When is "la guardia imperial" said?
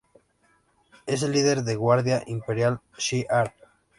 1.73-2.79